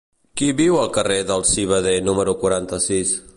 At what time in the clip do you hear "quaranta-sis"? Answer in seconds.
2.45-3.15